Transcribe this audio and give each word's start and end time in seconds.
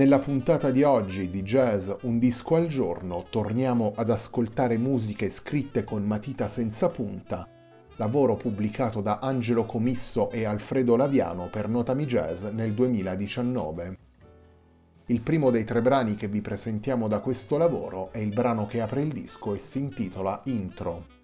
Nella 0.00 0.18
puntata 0.18 0.70
di 0.70 0.82
oggi 0.82 1.28
di 1.28 1.42
Jazz 1.42 1.90
Un 2.04 2.18
disco 2.18 2.54
al 2.54 2.68
giorno 2.68 3.26
torniamo 3.28 3.92
ad 3.94 4.08
ascoltare 4.08 4.78
musiche 4.78 5.28
scritte 5.28 5.84
con 5.84 6.02
matita 6.04 6.48
senza 6.48 6.88
punta, 6.88 7.46
lavoro 7.96 8.34
pubblicato 8.34 9.02
da 9.02 9.18
Angelo 9.20 9.66
Comisso 9.66 10.30
e 10.30 10.46
Alfredo 10.46 10.96
Laviano 10.96 11.50
per 11.50 11.68
Notami 11.68 12.06
Jazz 12.06 12.44
nel 12.44 12.72
2019. 12.72 13.98
Il 15.04 15.20
primo 15.20 15.50
dei 15.50 15.64
tre 15.64 15.82
brani 15.82 16.14
che 16.14 16.28
vi 16.28 16.40
presentiamo 16.40 17.06
da 17.06 17.20
questo 17.20 17.58
lavoro 17.58 18.10
è 18.10 18.20
il 18.20 18.32
brano 18.32 18.66
che 18.66 18.80
apre 18.80 19.02
il 19.02 19.12
disco 19.12 19.54
e 19.54 19.58
si 19.58 19.80
intitola 19.80 20.40
Intro. 20.46 21.19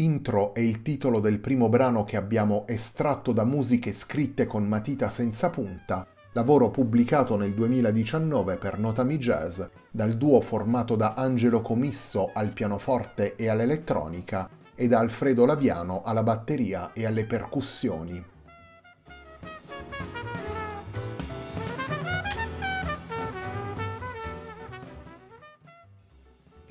Intro 0.00 0.54
è 0.54 0.60
il 0.60 0.80
titolo 0.80 1.20
del 1.20 1.40
primo 1.40 1.68
brano 1.68 2.04
che 2.04 2.16
abbiamo 2.16 2.66
estratto 2.66 3.32
da 3.32 3.44
musiche 3.44 3.92
scritte 3.92 4.46
con 4.46 4.64
matita 4.66 5.10
senza 5.10 5.50
punta, 5.50 6.06
lavoro 6.32 6.70
pubblicato 6.70 7.36
nel 7.36 7.52
2019 7.52 8.56
per 8.56 8.78
Notami 8.78 9.18
Jazz 9.18 9.60
dal 9.90 10.16
duo 10.16 10.40
formato 10.40 10.96
da 10.96 11.12
Angelo 11.12 11.60
Comisso 11.60 12.30
al 12.32 12.54
pianoforte 12.54 13.36
e 13.36 13.50
all'elettronica 13.50 14.48
e 14.74 14.86
da 14.86 15.00
Alfredo 15.00 15.44
Laviano 15.44 16.00
alla 16.02 16.22
batteria 16.22 16.94
e 16.94 17.04
alle 17.04 17.26
percussioni. 17.26 18.24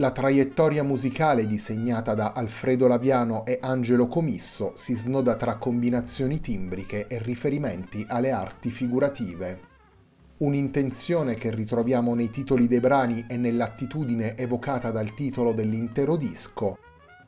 La 0.01 0.11
traiettoria 0.11 0.81
musicale 0.81 1.45
disegnata 1.45 2.13
da 2.13 2.31
Alfredo 2.31 2.87
Laviano 2.87 3.45
e 3.45 3.59
Angelo 3.61 4.07
Comisso 4.07 4.71
si 4.75 4.95
snoda 4.95 5.35
tra 5.35 5.57
combinazioni 5.57 6.39
timbriche 6.39 7.07
e 7.07 7.19
riferimenti 7.21 8.05
alle 8.07 8.31
arti 8.31 8.71
figurative. 8.71 9.59
Un'intenzione 10.37 11.35
che 11.35 11.53
ritroviamo 11.53 12.15
nei 12.15 12.29
titoli 12.29 12.67
dei 12.67 12.79
brani 12.79 13.25
e 13.27 13.35
nell'attitudine 13.35 14.37
evocata 14.37 14.89
dal 14.89 15.13
titolo 15.13 15.51
dell'intero 15.51 16.15
disco. 16.15 16.77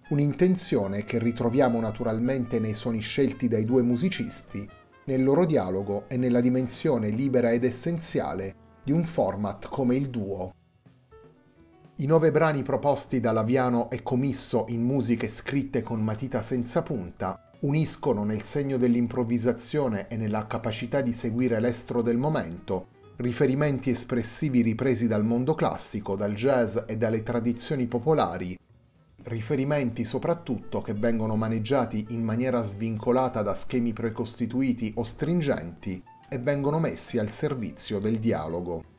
Un'intenzione 0.08 1.04
che 1.04 1.20
ritroviamo 1.20 1.78
naturalmente 1.82 2.58
nei 2.60 2.74
suoni 2.74 3.02
scelti 3.02 3.50
dai 3.50 3.66
due 3.66 3.82
musicisti, 3.82 4.66
nel 5.08 5.26
loro 5.26 5.46
dialogo 5.46 6.06
e 6.08 6.16
nella 6.16 6.40
dimensione 6.40 7.10
libera 7.10 7.52
ed 7.52 7.66
essenziale 7.66 8.56
di 8.82 8.94
un 8.94 9.04
format 9.04 9.68
come 9.68 9.98
il 9.98 10.10
duo. 10.10 10.54
I 12.02 12.08
nove 12.08 12.32
brani 12.32 12.64
proposti 12.64 13.20
da 13.20 13.32
Laviano 13.32 13.92
e 13.92 14.02
Comisso 14.02 14.66
in 14.70 14.82
musiche 14.82 15.30
scritte 15.30 15.84
con 15.84 16.02
matita 16.02 16.42
senza 16.42 16.82
punta 16.82 17.52
uniscono 17.60 18.24
nel 18.24 18.42
segno 18.42 18.78
dell'improvvisazione 18.78 20.08
e 20.08 20.18
nella 20.18 20.48
capacità 20.48 21.02
di 21.02 21.14
seguire 21.14 21.60
l'estro 21.60 22.02
del 22.02 22.18
momento 22.18 22.88
riferimenti 23.18 23.92
espressivi 23.92 24.64
ripresi 24.64 25.06
dal 25.06 25.24
mondo 25.24 25.54
classico, 25.54 26.16
dal 26.16 26.34
jazz 26.34 26.76
e 26.88 26.98
dalle 26.98 27.22
tradizioni 27.22 27.86
popolari, 27.86 28.58
riferimenti 29.26 30.04
soprattutto 30.04 30.82
che 30.82 30.96
vengono 30.96 31.36
maneggiati 31.36 32.08
in 32.10 32.24
maniera 32.24 32.64
svincolata 32.64 33.44
da 33.44 33.54
schemi 33.54 33.94
precostituiti 33.94 34.92
o 34.96 35.04
stringenti 35.04 36.04
e 36.28 36.40
vengono 36.40 36.80
messi 36.80 37.20
al 37.20 37.30
servizio 37.30 38.00
del 38.00 38.18
dialogo. 38.18 38.91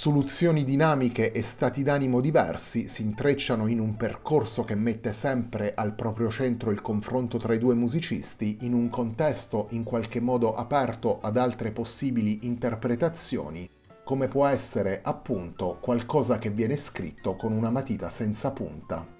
Soluzioni 0.00 0.62
dinamiche 0.62 1.32
e 1.32 1.42
stati 1.42 1.82
d'animo 1.82 2.20
diversi 2.20 2.86
si 2.86 3.02
intrecciano 3.02 3.66
in 3.66 3.80
un 3.80 3.96
percorso 3.96 4.62
che 4.62 4.76
mette 4.76 5.12
sempre 5.12 5.74
al 5.74 5.96
proprio 5.96 6.30
centro 6.30 6.70
il 6.70 6.80
confronto 6.80 7.36
tra 7.36 7.52
i 7.52 7.58
due 7.58 7.74
musicisti 7.74 8.58
in 8.60 8.74
un 8.74 8.90
contesto 8.90 9.66
in 9.70 9.82
qualche 9.82 10.20
modo 10.20 10.54
aperto 10.54 11.18
ad 11.20 11.36
altre 11.36 11.72
possibili 11.72 12.46
interpretazioni, 12.46 13.68
come 14.04 14.28
può 14.28 14.46
essere 14.46 15.00
appunto 15.02 15.78
qualcosa 15.80 16.38
che 16.38 16.50
viene 16.50 16.76
scritto 16.76 17.34
con 17.34 17.50
una 17.50 17.70
matita 17.70 18.08
senza 18.08 18.52
punta. 18.52 19.17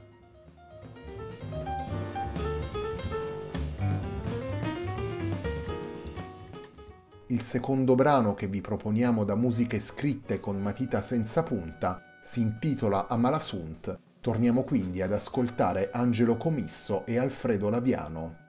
Il 7.31 7.43
secondo 7.43 7.95
brano 7.95 8.33
che 8.33 8.47
vi 8.47 8.63
proponiamo 8.63 9.23
da 9.23 9.35
musiche 9.35 9.81
scritte 9.81 10.41
con 10.41 10.59
matita 10.63 11.03
senza 11.03 11.43
punta 11.43 12.17
si 12.23 12.41
intitola 12.41 13.07
Amalasunt. 13.07 13.99
Torniamo 14.23 14.63
quindi 14.63 15.03
ad 15.03 15.13
ascoltare 15.13 15.91
Angelo 15.93 16.39
Comisso 16.39 17.05
e 17.05 17.19
Alfredo 17.19 17.69
Laviano. 17.69 18.48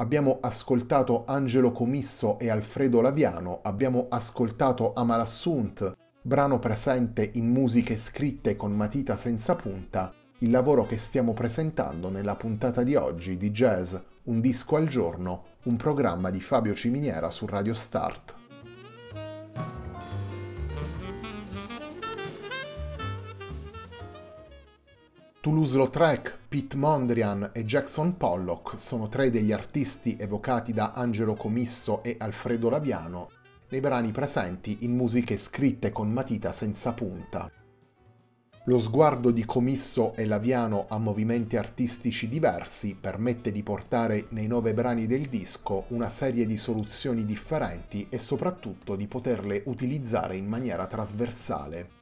Abbiamo 0.00 0.38
ascoltato 0.40 1.24
Angelo 1.26 1.72
Comisso 1.72 2.38
e 2.38 2.48
Alfredo 2.50 3.00
Laviano, 3.00 3.58
abbiamo 3.64 4.06
ascoltato 4.08 4.92
Amalassunt, 4.92 5.92
brano 6.22 6.60
presente 6.60 7.28
in 7.34 7.48
musiche 7.48 7.96
scritte 7.96 8.54
con 8.54 8.70
matita 8.76 9.16
senza 9.16 9.56
punta, 9.56 10.14
il 10.38 10.50
lavoro 10.50 10.86
che 10.86 10.98
stiamo 10.98 11.32
presentando 11.32 12.10
nella 12.10 12.36
puntata 12.36 12.84
di 12.84 12.94
oggi 12.94 13.36
di 13.36 13.50
Jazz 13.50 13.96
Un 14.26 14.40
disco 14.40 14.76
al 14.76 14.86
giorno, 14.86 15.56
un 15.64 15.74
programma 15.74 16.30
di 16.30 16.40
Fabio 16.40 16.74
Ciminiera 16.74 17.28
su 17.30 17.44
Radio 17.46 17.74
Start. 17.74 18.37
Toulouse-Lautrec, 25.40 26.36
Pete 26.48 26.76
Mondrian 26.76 27.50
e 27.54 27.64
Jackson 27.64 28.16
Pollock 28.16 28.76
sono 28.76 29.06
tre 29.06 29.30
degli 29.30 29.52
artisti 29.52 30.16
evocati 30.18 30.72
da 30.72 30.90
Angelo 30.96 31.36
Comisso 31.36 32.02
e 32.02 32.16
Alfredo 32.18 32.68
Laviano 32.68 33.30
nei 33.68 33.78
brani 33.78 34.10
presenti 34.10 34.78
in 34.80 34.96
musiche 34.96 35.36
scritte 35.36 35.92
con 35.92 36.10
matita 36.10 36.50
senza 36.50 36.92
punta. 36.92 37.48
Lo 38.64 38.78
sguardo 38.80 39.30
di 39.30 39.44
Comisso 39.44 40.12
e 40.16 40.26
Laviano 40.26 40.86
a 40.88 40.98
movimenti 40.98 41.56
artistici 41.56 42.28
diversi 42.28 42.96
permette 43.00 43.52
di 43.52 43.62
portare 43.62 44.26
nei 44.30 44.48
nove 44.48 44.74
brani 44.74 45.06
del 45.06 45.28
disco 45.28 45.84
una 45.90 46.08
serie 46.08 46.46
di 46.46 46.58
soluzioni 46.58 47.24
differenti 47.24 48.08
e 48.10 48.18
soprattutto 48.18 48.96
di 48.96 49.06
poterle 49.06 49.62
utilizzare 49.66 50.34
in 50.34 50.46
maniera 50.46 50.88
trasversale. 50.88 51.97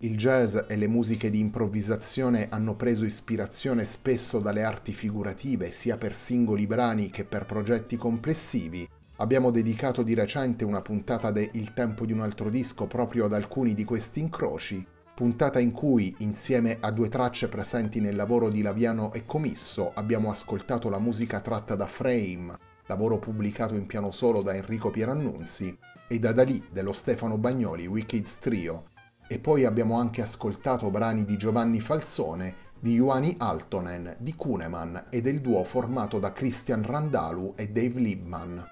Il 0.00 0.18
jazz 0.18 0.58
e 0.68 0.76
le 0.76 0.88
musiche 0.88 1.30
di 1.30 1.38
improvvisazione 1.38 2.48
hanno 2.50 2.76
preso 2.76 3.06
ispirazione 3.06 3.86
spesso 3.86 4.40
dalle 4.40 4.62
arti 4.62 4.92
figurative, 4.92 5.70
sia 5.70 5.96
per 5.96 6.14
singoli 6.14 6.66
brani 6.66 7.08
che 7.08 7.24
per 7.24 7.46
progetti 7.46 7.96
complessivi. 7.96 8.86
Abbiamo 9.16 9.50
dedicato 9.50 10.02
di 10.02 10.12
recente 10.12 10.66
una 10.66 10.82
puntata 10.82 11.30
de 11.30 11.48
Il 11.54 11.72
tempo 11.72 12.04
di 12.04 12.12
un 12.12 12.20
altro 12.20 12.50
disco 12.50 12.86
proprio 12.86 13.24
ad 13.24 13.32
alcuni 13.32 13.72
di 13.72 13.84
questi 13.84 14.20
incroci, 14.20 14.86
puntata 15.14 15.60
in 15.60 15.72
cui, 15.72 16.14
insieme 16.18 16.76
a 16.78 16.90
due 16.90 17.08
tracce 17.08 17.48
presenti 17.48 17.98
nel 17.98 18.16
lavoro 18.16 18.50
di 18.50 18.60
Laviano 18.60 19.14
e 19.14 19.24
Comisso, 19.24 19.92
abbiamo 19.94 20.30
ascoltato 20.30 20.90
la 20.90 20.98
musica 20.98 21.40
tratta 21.40 21.74
da 21.74 21.86
Frame, 21.86 22.54
lavoro 22.88 23.18
pubblicato 23.18 23.74
in 23.74 23.86
piano 23.86 24.10
solo 24.10 24.42
da 24.42 24.54
Enrico 24.54 24.90
Pierannunzi, 24.90 25.74
e 26.06 26.18
da 26.18 26.32
Dalì 26.32 26.62
dello 26.70 26.92
Stefano 26.92 27.38
Bagnoli 27.38 27.86
Wickeds 27.86 28.38
Trio, 28.40 28.90
e 29.28 29.38
poi 29.38 29.64
abbiamo 29.64 29.98
anche 29.98 30.22
ascoltato 30.22 30.90
brani 30.90 31.24
di 31.24 31.36
Giovanni 31.36 31.80
Falzone, 31.80 32.64
di 32.78 32.94
Ioani 32.94 33.34
Altonen, 33.38 34.16
di 34.18 34.34
Kuneman 34.34 35.06
e 35.10 35.20
del 35.20 35.40
duo 35.40 35.64
formato 35.64 36.18
da 36.18 36.32
Christian 36.32 36.82
Randalu 36.82 37.54
e 37.56 37.68
Dave 37.68 37.98
Liebman. 38.00 38.70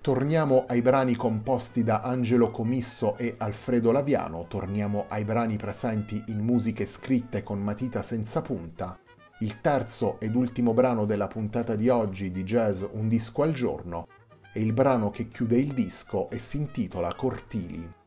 Torniamo 0.00 0.64
ai 0.66 0.80
brani 0.80 1.14
composti 1.16 1.84
da 1.84 2.00
Angelo 2.00 2.50
Comisso 2.50 3.16
e 3.18 3.34
Alfredo 3.36 3.92
Laviano, 3.92 4.46
torniamo 4.48 5.04
ai 5.08 5.24
brani 5.24 5.56
presenti 5.56 6.22
in 6.28 6.40
musiche 6.40 6.86
scritte 6.86 7.42
con 7.42 7.60
matita 7.60 8.00
senza 8.00 8.40
punta 8.40 8.98
il 9.40 9.60
terzo 9.60 10.18
ed 10.18 10.34
ultimo 10.34 10.74
brano 10.74 11.04
della 11.04 11.28
puntata 11.28 11.76
di 11.76 11.88
oggi 11.88 12.32
di 12.32 12.42
Jazz 12.42 12.82
Un 12.92 13.06
disco 13.06 13.42
al 13.42 13.52
giorno 13.52 14.08
è 14.52 14.58
il 14.58 14.72
brano 14.72 15.10
che 15.10 15.28
chiude 15.28 15.56
il 15.56 15.74
disco 15.74 16.28
e 16.30 16.40
si 16.40 16.56
intitola 16.56 17.14
Cortili. 17.14 17.97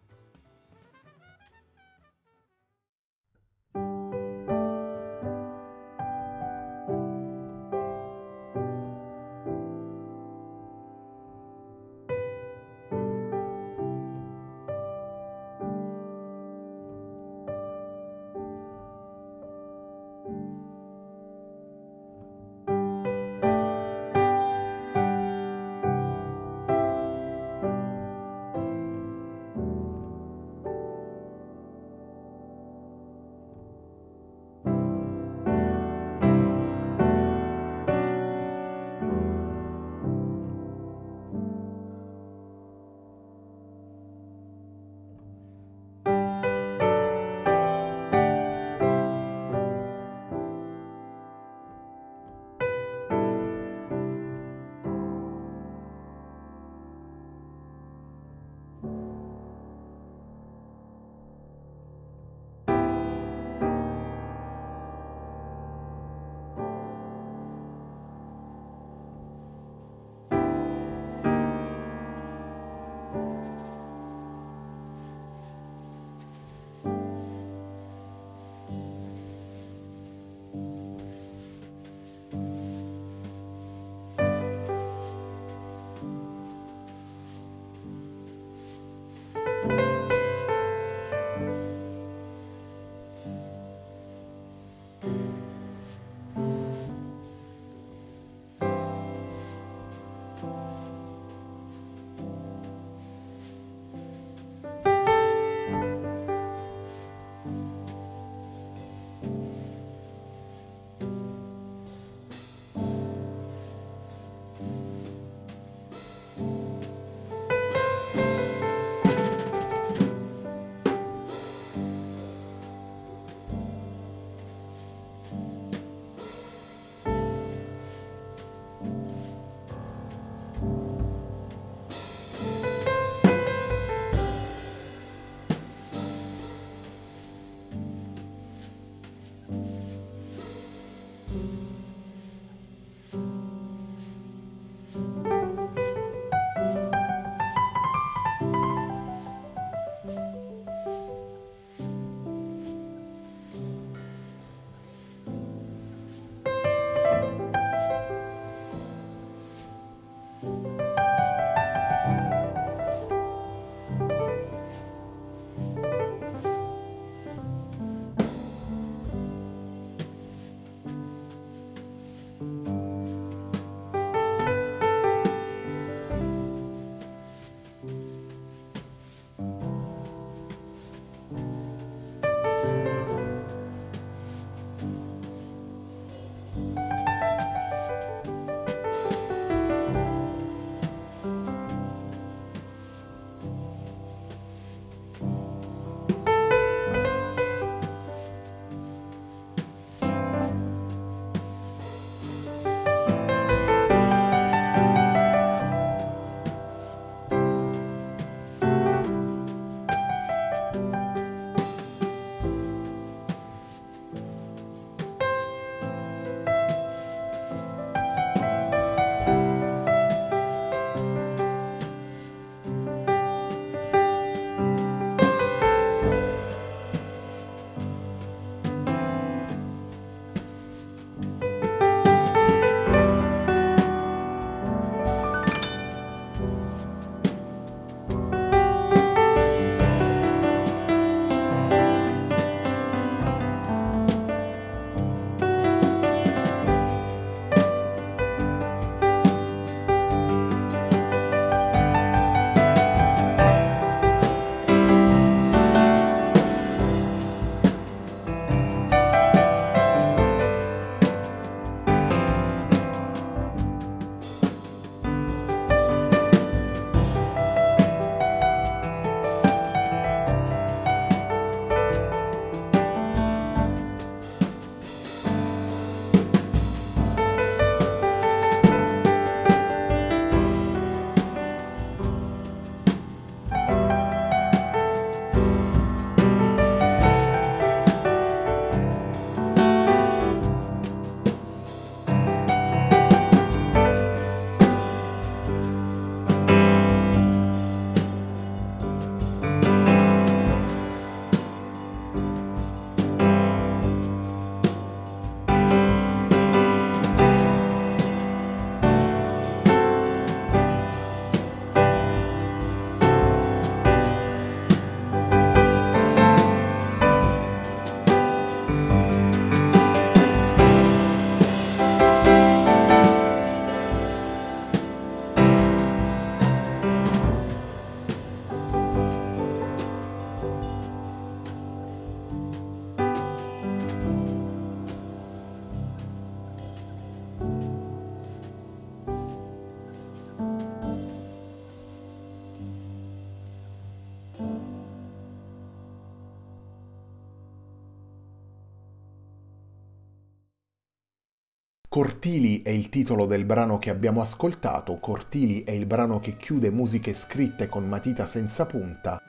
Cortili 351.93 352.61
è 352.61 352.69
il 352.69 352.87
titolo 352.87 353.25
del 353.25 353.43
brano 353.43 353.77
che 353.77 353.89
abbiamo 353.89 354.21
ascoltato, 354.21 354.97
Cortili 354.99 355.65
è 355.65 355.71
il 355.71 355.85
brano 355.85 356.21
che 356.21 356.37
chiude 356.37 356.71
musiche 356.71 357.13
scritte 357.13 357.67
con 357.67 357.85
matita 357.85 358.25
senza 358.25 358.65
punta, 358.65 359.21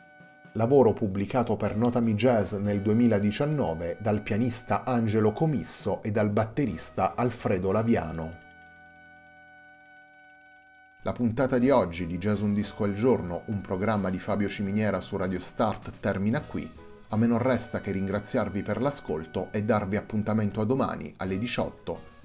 lavoro 0.53 0.93
pubblicato 0.93 1.57
per 1.57 1.77
Notami 1.77 2.15
Jazz 2.15 2.53
nel 2.53 2.81
2019 2.81 3.99
dal 4.01 4.23
pianista 4.23 4.85
Angelo 4.85 5.33
Comisso 5.33 6.05
e 6.05 6.13
dal 6.13 6.31
batterista 6.31 7.17
Alfredo 7.17 7.73
Laviano. 7.73 8.39
La 11.03 11.13
puntata 11.13 11.59
di 11.59 11.69
oggi 11.69 12.07
di 12.07 12.17
Jazz 12.17 12.43
Un 12.43 12.55
Disco 12.55 12.85
al 12.85 12.95
Giorno, 12.95 13.43
un 13.47 13.61
programma 13.61 14.09
di 14.09 14.21
Fabio 14.21 14.49
Ciminiera 14.49 15.01
su 15.01 15.17
Radio 15.17 15.41
Start, 15.41 15.95
termina 15.99 16.41
qui. 16.43 16.71
A 17.09 17.17
me 17.17 17.27
non 17.27 17.39
resta 17.39 17.81
che 17.81 17.91
ringraziarvi 17.91 18.63
per 18.63 18.81
l'ascolto 18.81 19.49
e 19.51 19.65
darvi 19.65 19.97
appuntamento 19.97 20.61
a 20.61 20.65
domani 20.65 21.13
alle 21.17 21.39
18 21.39 22.12